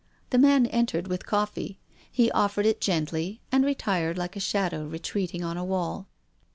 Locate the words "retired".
3.63-4.17